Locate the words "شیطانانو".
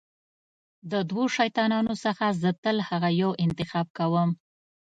1.37-1.93